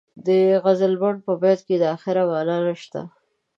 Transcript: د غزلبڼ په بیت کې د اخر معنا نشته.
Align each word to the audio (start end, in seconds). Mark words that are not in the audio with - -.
د 0.25 0.27
غزلبڼ 0.63 1.13
په 1.25 1.31
بیت 1.41 1.59
کې 1.67 1.75
د 1.79 1.83
اخر 1.95 2.15
معنا 2.29 2.57
نشته. 2.67 3.01